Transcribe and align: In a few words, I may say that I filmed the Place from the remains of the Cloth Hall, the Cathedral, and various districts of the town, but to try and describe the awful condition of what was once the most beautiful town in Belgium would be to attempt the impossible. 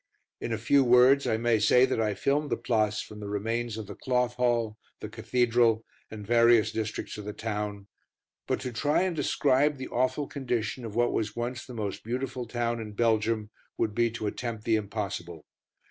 In 0.39 0.51
a 0.51 0.57
few 0.57 0.83
words, 0.83 1.27
I 1.27 1.37
may 1.37 1.59
say 1.59 1.85
that 1.85 2.01
I 2.01 2.15
filmed 2.15 2.49
the 2.49 2.57
Place 2.57 3.01
from 3.01 3.19
the 3.19 3.29
remains 3.29 3.77
of 3.77 3.85
the 3.85 3.93
Cloth 3.93 4.33
Hall, 4.33 4.79
the 4.99 5.07
Cathedral, 5.09 5.85
and 6.09 6.25
various 6.25 6.71
districts 6.71 7.19
of 7.19 7.25
the 7.25 7.33
town, 7.33 7.85
but 8.47 8.59
to 8.61 8.71
try 8.73 9.03
and 9.03 9.15
describe 9.15 9.77
the 9.77 9.89
awful 9.89 10.25
condition 10.25 10.85
of 10.85 10.95
what 10.95 11.13
was 11.13 11.35
once 11.35 11.63
the 11.67 11.75
most 11.75 12.03
beautiful 12.03 12.47
town 12.47 12.79
in 12.79 12.93
Belgium 12.93 13.51
would 13.77 13.93
be 13.93 14.09
to 14.09 14.25
attempt 14.25 14.63
the 14.63 14.75
impossible. 14.75 15.45